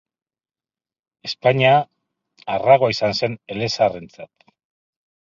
[1.27, 1.73] Espainia
[2.53, 4.49] arragoa izan zen elezaharrentzat.